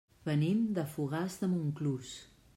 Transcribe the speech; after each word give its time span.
Venim 0.29 0.63
de 0.79 0.85
Fogars 0.95 1.37
de 1.45 1.51
Montclús. 1.53 2.17